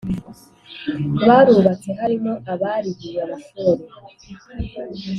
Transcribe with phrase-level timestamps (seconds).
[1.27, 3.83] barubatse Harimo abarihiwe amashuri